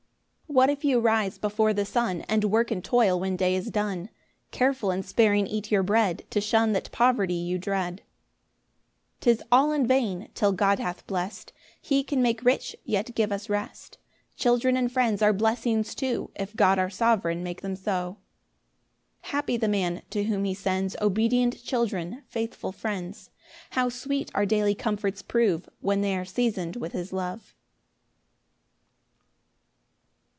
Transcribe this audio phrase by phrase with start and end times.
[0.51, 3.69] 3 What if you rise before the sun, And work and toil when day is
[3.71, 4.09] done,
[4.51, 8.01] Careful and sparing eat your bread, To shun that poverty you dread;
[9.21, 13.31] 3 'Tis all in vain, till God hath blest; He can make rich, yet give
[13.31, 13.97] us rest:
[14.35, 18.17] Children and friends are blessings too, If God our sovereign make them so.
[19.21, 23.29] 4 Happy the man to whom he sends Obedient children, faithful friends:
[23.69, 27.55] How sweet our daily comforts prove When they are season'd with his love!